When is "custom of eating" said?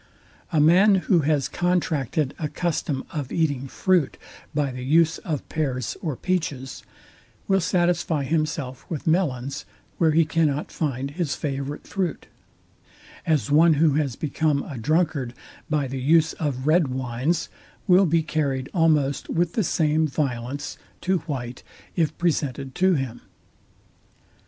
2.49-3.67